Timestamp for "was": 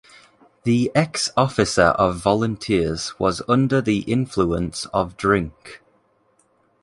3.19-3.43